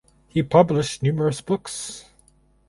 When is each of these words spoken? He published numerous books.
He 0.29 0.41
published 0.41 1.03
numerous 1.03 1.41
books. 1.41 2.05